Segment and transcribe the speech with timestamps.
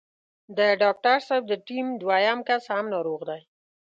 [0.57, 3.41] د ډاکټر صاحب د ټيم دوهم کس هم ناروغ دی.